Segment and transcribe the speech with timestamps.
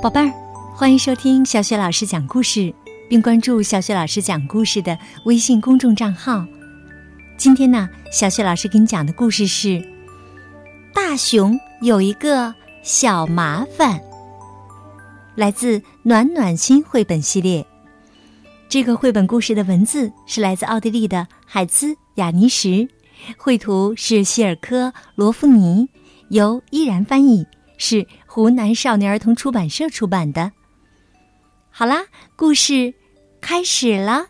[0.00, 0.32] 宝贝儿，
[0.76, 2.72] 欢迎收听小雪老师讲故事，
[3.08, 6.46] 并关注小雪老师讲故事的微信公众账号。
[7.36, 9.68] 今天呢，小雪老师给你讲的故事是
[10.94, 13.98] 《大熊有一个小麻烦》，
[15.34, 17.66] 来自暖暖心绘本系列。
[18.68, 22.88] 这个绘本故事的文字是来自奥地利的海兹雅尼什，
[23.36, 25.88] 绘图是希尔科罗夫尼，
[26.28, 27.44] 由依然翻译。
[27.80, 28.04] 是
[28.38, 30.52] 湖南少年儿童出版社出版的。
[31.70, 32.04] 好啦，
[32.36, 32.94] 故事
[33.40, 34.26] 开始了。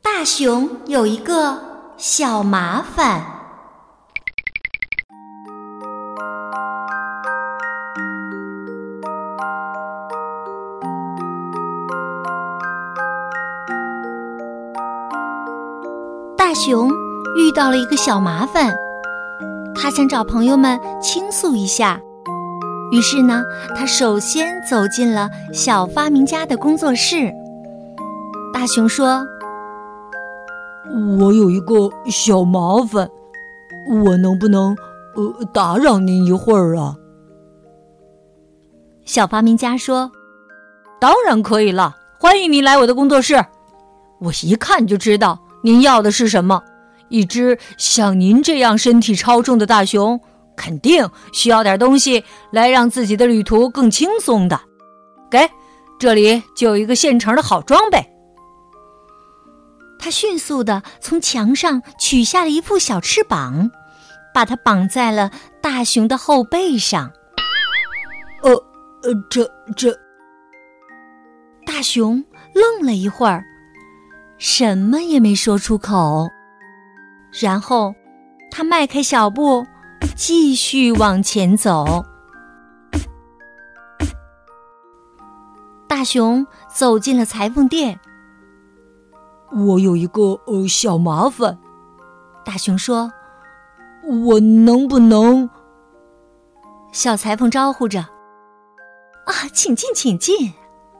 [0.00, 3.22] 大熊有一个小麻烦。
[16.38, 16.90] 大熊
[17.36, 18.74] 遇到了一个小麻烦。
[19.74, 22.00] 他想找朋友们倾诉一下，
[22.92, 23.42] 于是呢，
[23.74, 27.32] 他首先走进了小发明家的工作室。
[28.52, 29.26] 大熊说
[31.18, 33.08] ：“我有一个小麻烦，
[34.04, 34.76] 我能不能
[35.16, 36.96] 呃打扰您一会儿啊？”
[39.04, 40.12] 小发明家说
[41.00, 43.44] ：“当然可以了，欢迎您来我的工作室。
[44.20, 46.62] 我一看就知道您要的是什么。”
[47.10, 50.20] 一只像您这样身体超重的大熊，
[50.56, 54.60] 肯定需要点东西来让自己的旅途更轻松的。
[55.30, 55.50] 给，
[55.98, 58.04] 这里就有一个现成的好装备。
[59.98, 63.70] 他迅速的从墙上取下了一副小翅膀，
[64.34, 65.30] 把它绑在了
[65.62, 67.10] 大熊的后背上。
[68.42, 68.52] 呃
[69.02, 69.98] 呃，这这……
[71.66, 72.22] 大熊
[72.54, 73.42] 愣了一会儿，
[74.36, 76.28] 什么也没说出口。
[77.40, 77.94] 然后，
[78.50, 79.66] 他迈开小步，
[80.16, 82.04] 继续往前走。
[85.88, 87.98] 大熊走进了裁缝店。
[89.52, 91.58] 我有一个呃小麻烦，
[92.44, 93.12] 大熊说
[94.26, 95.48] ：“我能不能？”
[96.92, 98.00] 小裁缝招呼着
[99.26, 100.52] ：“啊，请进，请进！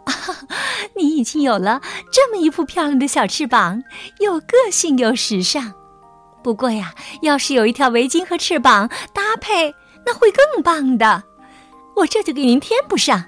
[0.04, 0.12] 啊，
[0.96, 1.80] 你已经有了
[2.12, 3.82] 这么一副漂亮的小翅膀，
[4.20, 5.72] 又个性又时尚。”
[6.44, 9.74] 不过呀，要是有一条围巾和翅膀搭配，
[10.04, 11.24] 那会更棒的。
[11.96, 13.24] 我这就给您添补上。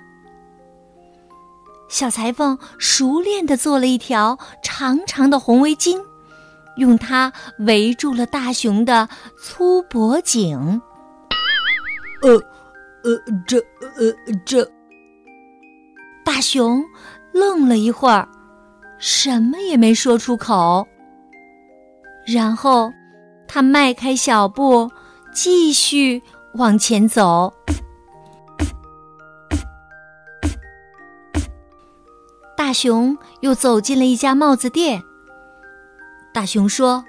[1.89, 5.99] 小裁缝熟练的做了一条长长的红围巾，
[6.77, 10.83] 用它围住了大熊的粗脖颈。
[12.21, 12.35] 呃，
[13.03, 14.13] 呃，这，呃，
[14.45, 14.71] 这……
[16.23, 16.85] 大熊
[17.33, 18.29] 愣了一会儿，
[18.99, 20.87] 什么也没说出口。
[22.27, 22.93] 然后。
[23.49, 24.91] 他迈开小步，
[25.33, 26.23] 继续
[26.55, 27.55] 往前走。
[32.57, 35.03] 大熊又走进了一家帽子店。
[36.35, 37.05] 大熊说：“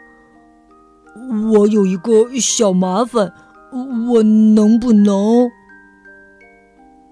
[1.51, 3.33] 我有一个小麻烦，
[3.71, 5.49] 我能不能？”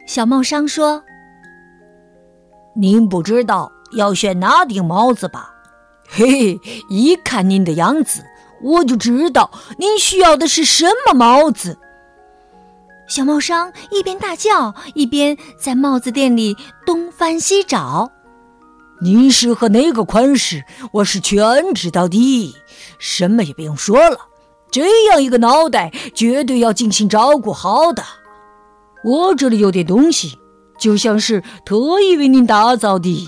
[0.06, 1.04] 小帽商说
[2.76, 5.56] ：“您不知道要选哪顶帽子吧？
[6.08, 8.24] 嘿嘿，一看您的样子。”
[8.62, 11.78] 我就知道您需要的是什么帽子。
[13.08, 16.56] 小帽商一边大叫，一边在帽子店里
[16.86, 18.12] 东翻西找。
[19.02, 22.56] 您适合哪个款式，我是全知道的。
[22.98, 24.18] 什么也不用说了，
[24.72, 28.02] 这样一个脑袋绝对要精心照顾好的。
[29.04, 30.40] 我这里有点东西，
[30.80, 33.28] 就像是特意为您打造的。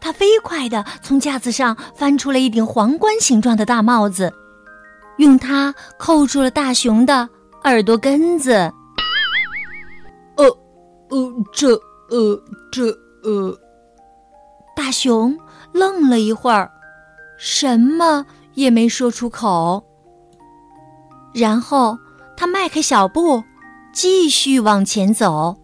[0.00, 4.32] 他飞快地从架子上翻出了一顶皇冠形状的大帽子，
[5.18, 7.28] 用它扣住了大熊的
[7.64, 8.52] 耳朵根子。
[10.36, 10.46] 呃，
[11.10, 11.68] 呃，这，
[12.10, 12.84] 呃，这，
[13.22, 13.56] 呃……
[14.76, 15.36] 大熊
[15.72, 16.70] 愣了一会儿，
[17.36, 18.24] 什么
[18.54, 19.84] 也没说出口。
[21.34, 21.98] 然后
[22.36, 23.42] 他迈开小步，
[23.92, 25.58] 继续往前走。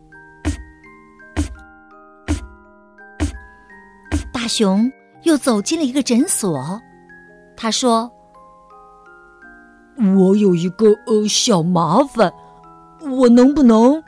[4.44, 4.92] 大熊
[5.22, 6.78] 又走进了一个诊所，
[7.56, 8.12] 他说
[10.18, 12.30] ：“我有一个呃小麻烦，
[13.10, 14.04] 我能不能？”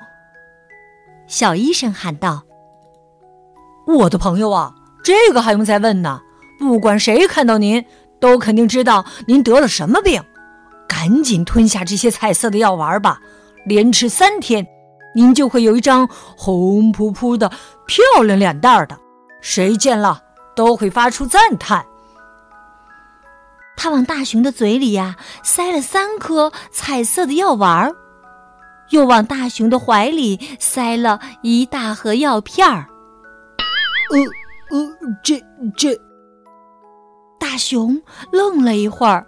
[1.27, 2.43] 小医生喊道
[3.89, 6.21] ：“我的朋友啊，这个还用再问呢？
[6.59, 7.83] 不管谁看到您，
[8.21, 10.23] 都肯定知道您得了什么病。
[10.87, 13.19] 赶紧吞下这些彩色的药丸吧，
[13.65, 14.67] 连吃三天，
[15.15, 16.07] 您就会有一张
[16.37, 17.51] 红扑扑的
[17.87, 18.99] 漂亮脸蛋的，
[19.41, 20.25] 谁见了？”
[20.57, 21.87] 都会发出赞叹。
[23.77, 27.95] 他往大熊的嘴里呀塞了三颗彩色的药丸儿，
[28.91, 32.89] 又往大熊的怀里塞了一大盒药片儿。
[34.11, 34.89] 呃呃，
[35.23, 35.41] 这
[35.77, 35.95] 这，
[37.39, 38.01] 大熊
[38.33, 39.25] 愣了一会儿，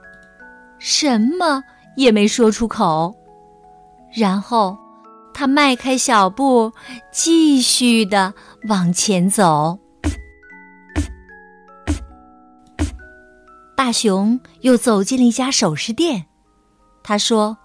[0.79, 1.63] 什么
[1.97, 3.15] 也没说出口。
[4.17, 4.77] 然后，
[5.35, 6.73] 他迈开小步，
[7.13, 8.33] 继续的
[8.69, 9.79] 往前走。
[13.79, 16.27] 大熊又走进了一家首饰店，
[17.05, 17.59] 他说：“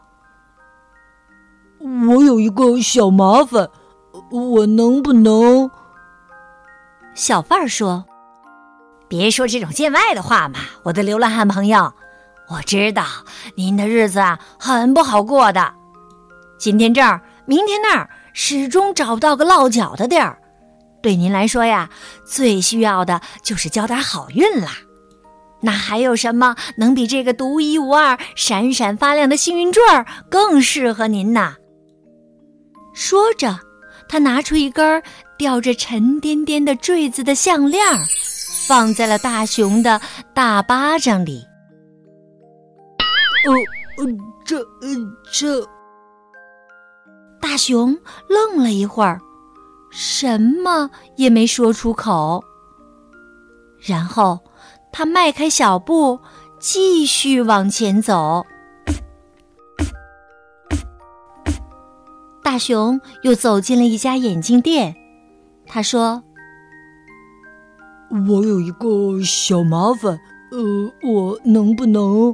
[2.08, 3.68] 我有一个小麻烦，
[4.30, 5.72] 我能不能？”
[7.16, 8.06] 小贩儿说
[9.10, 11.92] ：“别说这种见外的话嘛，我的流浪汉朋友，
[12.48, 13.04] 我知道
[13.56, 15.74] 您的日子啊很不好过的。”
[16.60, 20.40] 今天这儿，明天那儿，始终找不到个落脚的地儿。
[21.02, 21.90] 对您来说呀，
[22.24, 24.74] 最需要的就是交点好运啦。
[25.64, 31.56] 那还有什么能比这个独一无二、闪闪发亮的幸运坠儿更适合您呢？
[32.94, 33.58] 说着，
[34.08, 35.02] 他拿出一根
[35.38, 37.82] 吊着沉甸甸的坠子的项链，
[38.68, 40.00] 放在了大熊的
[40.34, 41.44] 大巴掌里。
[43.48, 43.52] 哦，
[43.98, 44.06] 呃，
[44.46, 44.98] 这，呃，
[45.32, 45.68] 这。
[47.42, 47.98] 大熊
[48.30, 49.20] 愣了一会儿，
[49.92, 52.44] 什么也没说出口。
[53.82, 54.40] 然后，
[54.94, 56.20] 他迈开小步，
[56.60, 58.46] 继续往前走。
[62.44, 64.96] 大熊又走进了一家眼镜店，
[65.66, 66.24] 他说
[68.30, 70.12] ：“我有一个小麻烦，
[70.52, 72.34] 呃，我能不能？”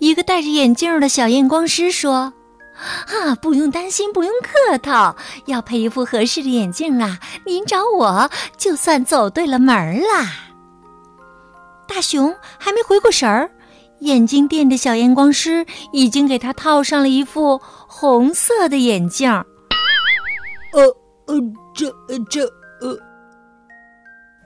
[0.00, 2.32] 一个戴着眼镜的小验光师说。
[2.80, 5.14] 啊，不用担心，不用客套。
[5.44, 10.49] 要配一副合适的眼镜啊，您找我就算走对了门儿啦。
[11.90, 13.50] 大熊还没回过神儿，
[13.98, 19.28] 眼镜店的小验光师已经给他套上了一副红色的眼镜。
[19.28, 20.86] 呃
[21.26, 21.34] 呃，
[21.74, 21.92] 这
[22.30, 22.44] 这
[22.80, 22.96] 呃，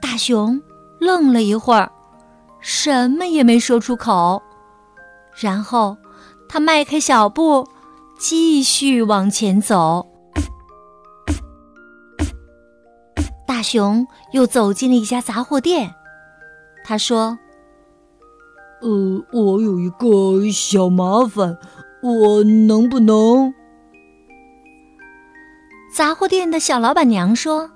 [0.01, 0.59] 大熊
[0.99, 1.91] 愣了一会儿，
[2.59, 4.41] 什么也没说出口，
[5.39, 5.95] 然后
[6.49, 7.65] 他迈开小步。
[8.17, 10.07] 继续往前走，
[13.45, 15.93] 大熊又走进了一家杂货店。
[16.87, 17.37] 他说
[18.81, 21.57] ：“呃，我有一个小麻烦，
[22.03, 23.51] 我能不能？”
[25.91, 27.71] 杂货店的小老板娘说。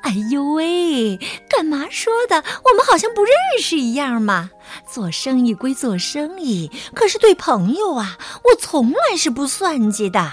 [0.00, 2.42] 哎呦喂，干嘛说的？
[2.64, 4.48] 我们好像不认识一样嘛！
[4.90, 10.32] 做生意归做生意，可是对朋友啊，我从来是不算计的。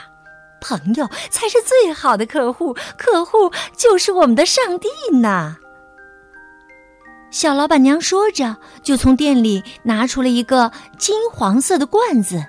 [0.61, 4.87] 朋友才是最好的客户，客户就是我们的上帝
[5.17, 5.57] 呢。
[7.29, 12.43] 小老板娘说着，就从店里拿出了一个金黄色的罐子，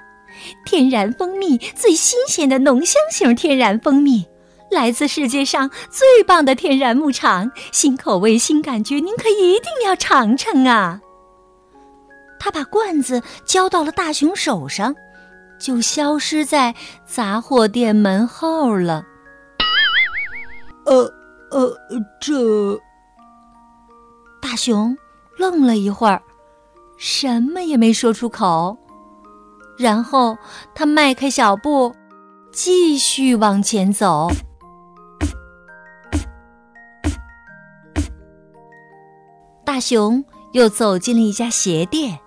[0.65, 4.25] 天然蜂蜜，最新鲜的浓香型天然蜂蜜。
[4.71, 11.01] 来自世界上最棒的天然牧场，新口味、新感觉，您可一定要尝尝啊！
[12.39, 14.95] 他把罐子交到了大熊手上，
[15.59, 16.75] 就消失在
[17.07, 19.03] 杂货店门后了。
[20.85, 21.11] 呃
[21.51, 21.77] 呃，
[22.21, 22.79] 这……
[24.50, 24.97] 大熊
[25.37, 26.23] 愣了一会儿，
[26.97, 28.75] 什么也没说出口，
[29.76, 30.38] 然后
[30.75, 31.95] 他迈开小步，
[32.50, 34.26] 继续往前走。
[39.67, 42.19] 大熊又走进了一家鞋店，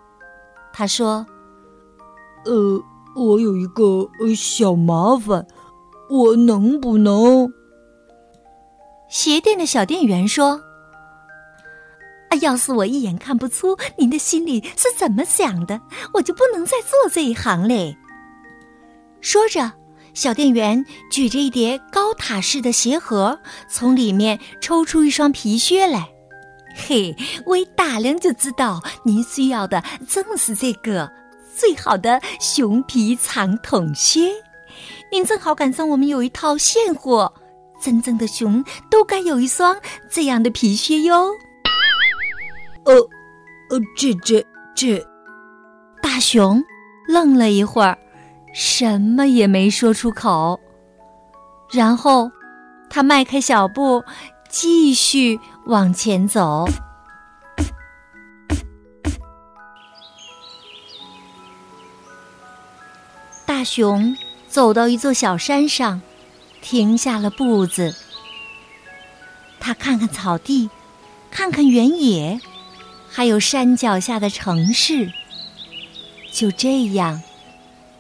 [0.72, 1.26] 他说
[2.46, 2.80] ：“呃，
[3.16, 5.48] 我有一个小麻烦，
[6.08, 7.52] 我能不能？”
[9.10, 10.71] 鞋店的小店员说：“啊，
[12.36, 15.82] 要是我一眼看不出您的心里是怎么想的，
[16.14, 17.98] 我就不能再做这一行嘞。”
[19.22, 19.74] 说着，
[20.14, 26.10] 小店员举着一叠高塔式的鞋盒，从里面抽出一双皮靴来。
[26.76, 31.12] 嘿，我一打量就知道您需要的正是这个
[31.56, 34.32] 最好的熊皮长筒靴。
[35.12, 37.34] 您正好赶上我们有一套现货，
[37.84, 39.78] 真正的熊都该有一双
[40.10, 41.30] 这样的皮靴哟。
[42.86, 42.94] 呃，
[43.70, 44.46] 呃，这这
[44.76, 45.06] 这，
[46.02, 46.64] 大熊
[47.08, 47.98] 愣了一会儿，
[48.54, 50.60] 什么也没说出口。
[51.72, 52.32] 然后，
[52.90, 54.04] 他迈开小步。
[54.54, 56.68] 继续往前走，
[63.46, 64.14] 大熊
[64.50, 66.02] 走到一座小山上，
[66.62, 67.96] 停下了步子。
[69.62, 70.70] 他看看草地，
[71.32, 72.42] 看看原野，
[73.14, 75.12] 还有山脚下的城市。
[76.32, 77.22] 就这样，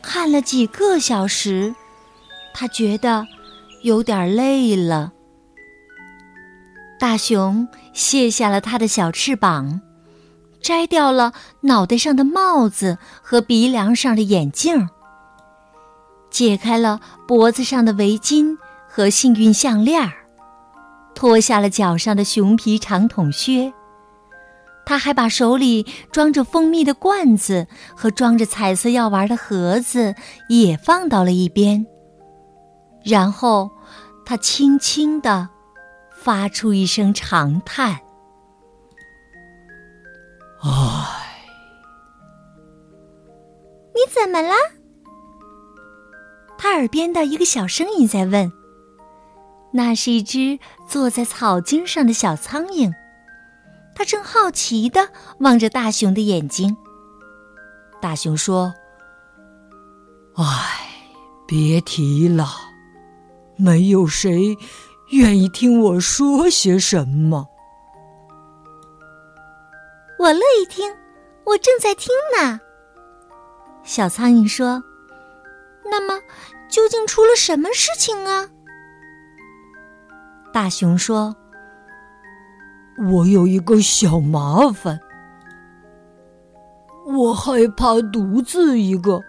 [0.01, 1.75] 看了几个小时，
[2.53, 3.27] 他觉得
[3.83, 5.11] 有点累了。
[6.97, 9.81] 大熊卸下了他的小翅膀，
[10.61, 14.87] 摘掉了脑袋上的帽子和鼻梁上的眼镜，
[16.29, 20.13] 解开了脖子上的围巾和幸运项链儿
[21.13, 23.73] 脱下了脚上的熊皮长筒靴。
[24.85, 30.15] 他还把手里装着蜂蜜的罐子和装着彩色药丸的盒子
[30.49, 31.85] 也放到了一边。
[33.03, 33.71] 然后，
[34.25, 35.49] 他轻轻地。
[36.23, 37.97] 发出一声长叹
[40.61, 40.69] ：“唉，
[43.95, 44.53] 你怎么了？”
[46.59, 48.53] 他耳边的一个小声音在问。
[49.73, 52.93] 那是一只坐在草茎上的小苍蝇，
[54.01, 55.07] 他正好奇的
[55.41, 56.75] 望着大熊的眼睛。
[58.01, 58.73] 大熊说
[60.33, 60.43] ：“唉，
[61.47, 62.47] 别提了，
[63.57, 64.57] 没有谁。”
[65.13, 67.47] 愿意听我说些什么？
[70.17, 70.91] 我乐意听，
[71.43, 72.59] 我正在听呢。
[73.83, 74.83] 小苍蝇说
[75.85, 76.19] ：“那么，
[76.71, 78.49] 究竟出了什么事情啊？”
[80.51, 81.35] 大熊说
[83.09, 84.99] ：“我有一个小麻烦，
[87.07, 89.19] 我害怕独自一个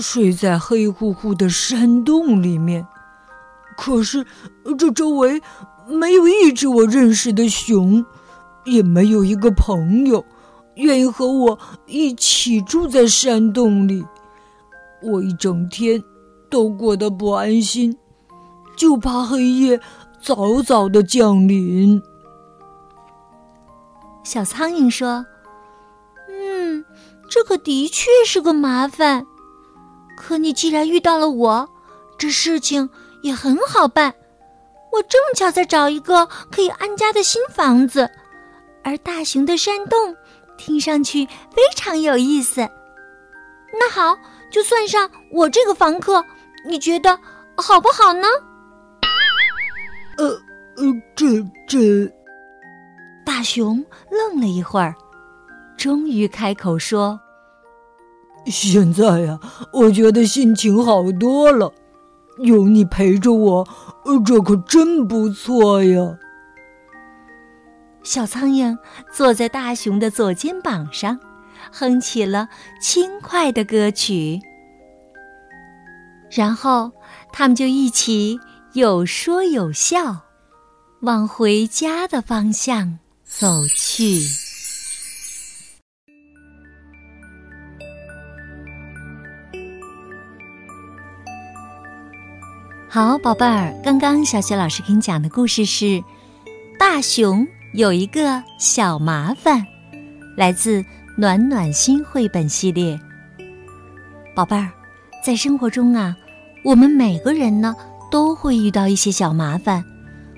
[0.00, 2.86] 睡在黑乎乎的山洞里面。”
[3.74, 4.24] 可是，
[4.78, 5.40] 这周围
[5.88, 8.04] 没有一只我认识的熊，
[8.66, 10.22] 也没有一个朋友
[10.74, 14.04] 愿意和我一起住在山洞里。
[15.02, 16.00] 我一整天
[16.50, 17.96] 都过得不安心，
[18.76, 19.80] 就怕黑夜
[20.20, 22.00] 早早的降临。
[24.22, 25.24] 小苍蝇说
[26.28, 26.84] ：“嗯，
[27.28, 29.26] 这可的确是个麻烦。
[30.16, 31.68] 可你既然遇到了我，
[32.18, 32.88] 这事情……”
[33.22, 34.12] 也很好办，
[34.90, 38.10] 我正巧在找一个可以安家的新房子，
[38.82, 40.16] 而大熊的山洞
[40.58, 42.68] 听上去非常有意思。
[43.78, 44.18] 那好，
[44.50, 46.24] 就算上我这个房客，
[46.66, 47.16] 你觉得
[47.56, 48.26] 好不好呢？
[50.18, 50.26] 呃
[50.76, 51.26] 呃，这
[51.68, 52.12] 这……
[53.24, 54.94] 大熊愣了一会儿，
[55.76, 57.20] 终于开口说
[58.46, 59.38] ：“现在呀，
[59.72, 61.72] 我觉得心情好多了。”
[62.38, 63.68] 有你陪着我，
[64.24, 66.18] 这可真不错呀！
[68.02, 68.76] 小苍蝇
[69.12, 71.20] 坐在大熊的左肩膀上，
[71.70, 72.48] 哼起了
[72.80, 74.40] 轻快的歌曲。
[76.30, 76.90] 然后，
[77.32, 78.40] 他们就一起
[78.72, 80.22] 有说有笑，
[81.02, 82.98] 往回家的方向
[83.38, 84.20] 走去。
[92.88, 95.84] 好，宝贝儿，刚刚小雪老师给你讲的故事是
[96.78, 99.60] 《大熊有一个小麻烦》，
[100.36, 100.84] 来自
[101.16, 103.00] 暖暖心绘本系列。
[104.36, 104.70] 宝贝儿，
[105.24, 106.14] 在生活中啊，
[106.62, 107.74] 我们每个人呢
[108.10, 109.82] 都会遇到一些小麻烦，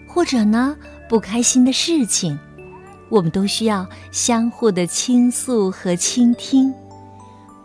[0.06, 0.76] 或者呢
[1.08, 2.38] 不开心的事情，
[3.08, 6.72] 我们都需要相互的倾诉和倾听，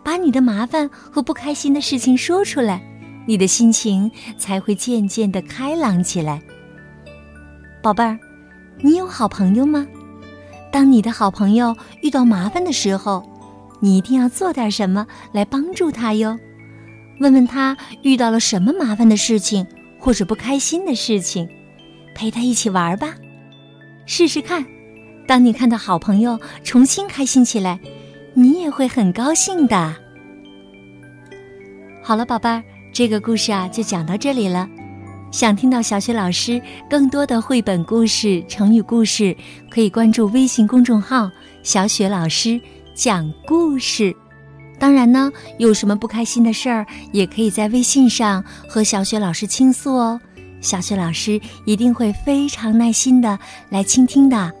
[0.02, 2.82] 把你的麻烦和不开心的事情说出来。
[3.26, 6.42] 你的心情才会渐渐的开朗起来，
[7.82, 8.18] 宝贝儿，
[8.80, 9.86] 你有好朋友吗？
[10.72, 13.22] 当你的好朋友遇到麻烦的时候，
[13.78, 16.36] 你一定要做点什么来帮助他哟。
[17.20, 19.66] 问问他遇到了什么麻烦的事情
[19.98, 21.48] 或者不开心的事情，
[22.14, 23.14] 陪他一起玩吧，
[24.06, 24.64] 试试看。
[25.30, 27.78] 当你看到好朋友重新开心起来，
[28.34, 29.94] 你也会很高兴的。
[32.02, 32.60] 好了，宝贝儿。
[32.92, 34.68] 这个故事啊，就讲到这里了。
[35.30, 36.60] 想听到小雪老师
[36.90, 39.36] 更多的绘本故事、成语故事，
[39.70, 41.30] 可以关注微信公众号
[41.62, 42.60] “小雪老师
[42.92, 44.12] 讲故事”。
[44.80, 50.20] 当然呢，有什么不开心的事儿，也可以在微信上和小雪老师倾诉哦。
[50.60, 54.52] 小雪老师一定会非常耐心的来倾听的。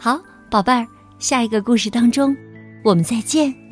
[0.00, 0.86] 好，宝贝儿，
[1.18, 2.36] 下一个故事当中，
[2.84, 3.67] 我们再见。